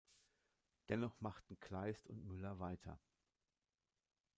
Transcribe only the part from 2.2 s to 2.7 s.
Müller